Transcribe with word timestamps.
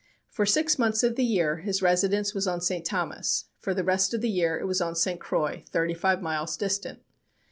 For 0.31 0.47
six 0.47 0.79
months 0.79 1.03
of 1.03 1.15
the 1.15 1.23
year 1.23 1.57
his 1.57 1.83
residence 1.83 2.33
was 2.33 2.47
on 2.47 2.59
St. 2.59 2.83
Thomas; 2.83 3.45
for 3.59 3.75
the 3.75 3.83
rest 3.83 4.15
of 4.15 4.21
the 4.21 4.31
year 4.31 4.57
it 4.57 4.65
was 4.65 4.81
on 4.81 4.95
St. 4.95 5.19
Croix, 5.19 5.63
thirty 5.69 5.93
five 5.93 6.23
miles 6.23 6.57
distant. 6.57 7.03